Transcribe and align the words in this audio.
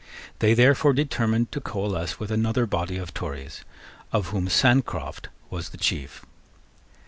They 0.39 0.55
therefore 0.55 0.93
determined 0.93 1.51
to 1.51 1.61
coalesce 1.61 2.19
with 2.19 2.31
another 2.31 2.65
body 2.65 2.97
of 2.97 3.13
Tories 3.13 3.63
of 4.11 4.29
whom 4.29 4.47
Sancroft 4.49 5.27
was 5.51 5.69
the 5.69 5.77
chief. 5.77 6.23